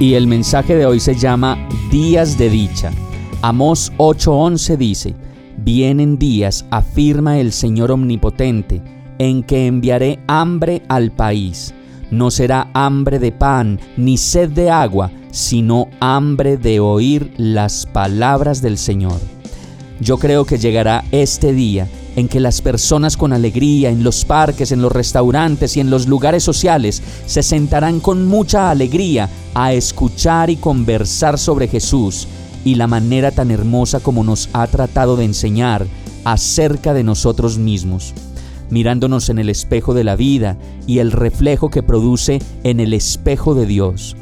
Y 0.00 0.14
el 0.14 0.28
mensaje 0.28 0.76
de 0.76 0.86
hoy 0.86 1.00
se 1.00 1.16
llama 1.16 1.58
Días 1.90 2.38
de 2.38 2.48
Dicha. 2.48 2.92
Amós 3.42 3.92
8:11 3.96 4.76
dice, 4.76 5.14
Vienen 5.56 6.18
días, 6.18 6.64
afirma 6.70 7.40
el 7.40 7.50
Señor 7.50 7.90
Omnipotente, 7.90 8.80
en 9.18 9.42
que 9.42 9.66
enviaré 9.66 10.20
hambre 10.28 10.82
al 10.88 11.10
país. 11.10 11.74
No 12.12 12.30
será 12.30 12.70
hambre 12.74 13.18
de 13.18 13.32
pan 13.32 13.80
ni 13.96 14.18
sed 14.18 14.50
de 14.50 14.70
agua, 14.70 15.10
sino 15.32 15.88
hambre 15.98 16.56
de 16.56 16.78
oír 16.78 17.32
las 17.36 17.84
palabras 17.84 18.62
del 18.62 18.78
Señor. 18.78 19.18
Yo 20.00 20.18
creo 20.18 20.44
que 20.44 20.58
llegará 20.58 21.04
este 21.10 21.52
día 21.52 21.88
en 22.18 22.26
que 22.28 22.40
las 22.40 22.60
personas 22.60 23.16
con 23.16 23.32
alegría 23.32 23.90
en 23.90 24.02
los 24.02 24.24
parques, 24.24 24.72
en 24.72 24.82
los 24.82 24.90
restaurantes 24.90 25.76
y 25.76 25.80
en 25.80 25.88
los 25.88 26.08
lugares 26.08 26.42
sociales 26.42 27.00
se 27.26 27.44
sentarán 27.44 28.00
con 28.00 28.26
mucha 28.26 28.70
alegría 28.70 29.30
a 29.54 29.72
escuchar 29.72 30.50
y 30.50 30.56
conversar 30.56 31.38
sobre 31.38 31.68
Jesús 31.68 32.26
y 32.64 32.74
la 32.74 32.88
manera 32.88 33.30
tan 33.30 33.52
hermosa 33.52 34.00
como 34.00 34.24
nos 34.24 34.48
ha 34.52 34.66
tratado 34.66 35.16
de 35.16 35.26
enseñar 35.26 35.86
acerca 36.24 36.92
de 36.92 37.04
nosotros 37.04 37.56
mismos 37.56 38.14
mirándonos 38.70 39.30
en 39.30 39.38
el 39.38 39.48
espejo 39.48 39.94
de 39.94 40.04
la 40.04 40.16
vida 40.16 40.58
y 40.86 40.98
el 40.98 41.12
reflejo 41.12 41.70
que 41.70 41.82
produce 41.82 42.40
en 42.64 42.80
el 42.80 42.92
espejo 42.92 43.54
de 43.54 43.64
Dios. 43.64 44.14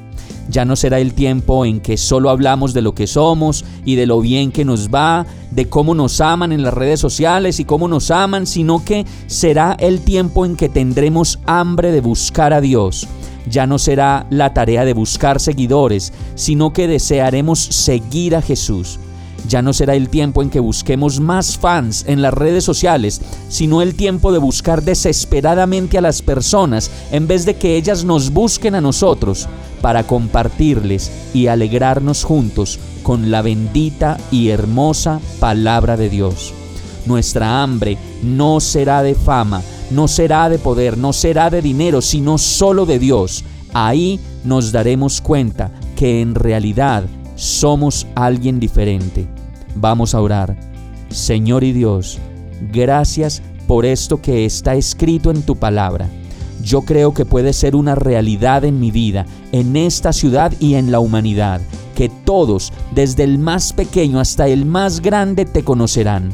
Ya 0.48 0.64
no 0.64 0.76
será 0.76 1.00
el 1.00 1.14
tiempo 1.14 1.64
en 1.64 1.80
que 1.80 1.96
solo 1.96 2.30
hablamos 2.30 2.72
de 2.72 2.82
lo 2.82 2.94
que 2.94 3.06
somos 3.06 3.64
y 3.84 3.96
de 3.96 4.06
lo 4.06 4.20
bien 4.20 4.52
que 4.52 4.64
nos 4.64 4.90
va, 4.90 5.26
de 5.50 5.68
cómo 5.68 5.94
nos 5.94 6.20
aman 6.20 6.52
en 6.52 6.62
las 6.62 6.74
redes 6.74 7.00
sociales 7.00 7.58
y 7.58 7.64
cómo 7.64 7.88
nos 7.88 8.10
aman, 8.10 8.46
sino 8.46 8.84
que 8.84 9.04
será 9.26 9.76
el 9.78 10.00
tiempo 10.00 10.44
en 10.44 10.56
que 10.56 10.68
tendremos 10.68 11.40
hambre 11.46 11.90
de 11.92 12.00
buscar 12.00 12.52
a 12.52 12.60
Dios. 12.60 13.08
Ya 13.48 13.66
no 13.66 13.78
será 13.78 14.26
la 14.30 14.54
tarea 14.54 14.84
de 14.84 14.92
buscar 14.92 15.40
seguidores, 15.40 16.12
sino 16.34 16.72
que 16.72 16.88
desearemos 16.88 17.60
seguir 17.60 18.34
a 18.34 18.42
Jesús. 18.42 18.98
Ya 19.48 19.62
no 19.62 19.72
será 19.72 19.94
el 19.94 20.08
tiempo 20.08 20.42
en 20.42 20.50
que 20.50 20.60
busquemos 20.60 21.20
más 21.20 21.58
fans 21.58 22.04
en 22.06 22.22
las 22.22 22.34
redes 22.34 22.64
sociales, 22.64 23.20
sino 23.48 23.82
el 23.82 23.94
tiempo 23.94 24.32
de 24.32 24.38
buscar 24.38 24.82
desesperadamente 24.82 25.98
a 25.98 26.00
las 26.00 26.22
personas 26.22 26.90
en 27.12 27.26
vez 27.26 27.44
de 27.44 27.54
que 27.54 27.76
ellas 27.76 28.04
nos 28.04 28.30
busquen 28.30 28.74
a 28.74 28.80
nosotros 28.80 29.48
para 29.80 30.04
compartirles 30.04 31.10
y 31.34 31.46
alegrarnos 31.46 32.24
juntos 32.24 32.78
con 33.02 33.30
la 33.30 33.42
bendita 33.42 34.18
y 34.30 34.48
hermosa 34.48 35.20
palabra 35.38 35.96
de 35.96 36.08
Dios. 36.08 36.52
Nuestra 37.04 37.62
hambre 37.62 37.98
no 38.22 38.58
será 38.58 39.02
de 39.02 39.14
fama, 39.14 39.62
no 39.90 40.08
será 40.08 40.48
de 40.48 40.58
poder, 40.58 40.98
no 40.98 41.12
será 41.12 41.50
de 41.50 41.62
dinero, 41.62 42.02
sino 42.02 42.36
solo 42.38 42.84
de 42.84 42.98
Dios. 42.98 43.44
Ahí 43.72 44.18
nos 44.44 44.72
daremos 44.72 45.20
cuenta 45.20 45.70
que 45.94 46.20
en 46.20 46.34
realidad 46.34 47.04
somos 47.36 48.06
alguien 48.16 48.58
diferente. 48.58 49.35
Vamos 49.76 50.14
a 50.14 50.20
orar. 50.20 50.56
Señor 51.10 51.62
y 51.64 51.72
Dios, 51.72 52.18
gracias 52.72 53.42
por 53.66 53.84
esto 53.84 54.20
que 54.20 54.44
está 54.44 54.74
escrito 54.74 55.30
en 55.30 55.42
tu 55.42 55.56
palabra. 55.56 56.08
Yo 56.62 56.82
creo 56.82 57.14
que 57.14 57.24
puede 57.24 57.52
ser 57.52 57.76
una 57.76 57.94
realidad 57.94 58.64
en 58.64 58.80
mi 58.80 58.90
vida, 58.90 59.26
en 59.52 59.76
esta 59.76 60.12
ciudad 60.12 60.52
y 60.58 60.74
en 60.74 60.90
la 60.90 60.98
humanidad, 60.98 61.60
que 61.94 62.08
todos, 62.08 62.72
desde 62.94 63.24
el 63.24 63.38
más 63.38 63.72
pequeño 63.72 64.18
hasta 64.18 64.48
el 64.48 64.64
más 64.64 65.00
grande, 65.00 65.44
te 65.44 65.62
conocerán. 65.62 66.32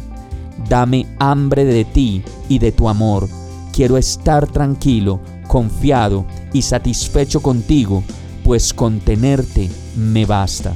Dame 0.69 1.07
hambre 1.19 1.65
de 1.65 1.85
ti 1.85 2.23
y 2.49 2.59
de 2.61 2.73
tu 2.73 2.89
amor. 2.89 3.29
Quiero 3.73 3.99
estar 3.99 4.47
tranquilo, 4.47 5.21
confiado 5.49 6.25
y 6.53 6.63
satisfecho 6.63 7.43
contigo, 7.43 8.03
pues 8.45 8.73
con 8.73 9.01
tenerte 9.01 9.69
me 9.97 10.25
basta. 10.27 10.75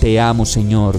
Te 0.00 0.18
amo, 0.18 0.46
Señor, 0.46 0.98